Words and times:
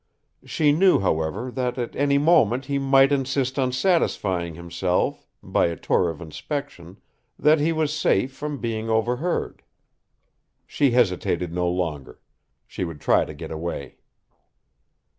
She 0.43 0.71
knew, 0.71 0.99
however, 0.99 1.51
that 1.51 1.77
at 1.77 1.95
any 1.95 2.17
moment 2.17 2.65
he 2.65 2.79
might 2.79 3.11
insist 3.11 3.59
on 3.59 3.71
satisfying 3.71 4.55
himself, 4.55 5.27
by 5.43 5.67
a 5.67 5.75
tour 5.75 6.09
of 6.09 6.19
inspection, 6.21 6.97
that 7.37 7.59
he 7.59 7.71
was 7.71 7.93
safe 7.95 8.33
from 8.33 8.57
being 8.59 8.89
overheard. 8.89 9.61
She 10.65 10.89
hesitated 10.89 11.53
no 11.53 11.69
longer. 11.69 12.19
She 12.65 12.83
would 12.83 12.99
try 12.99 13.25
to 13.25 13.33
get 13.35 13.51
away. 13.51 13.97